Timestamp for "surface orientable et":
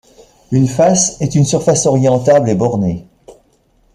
1.45-2.55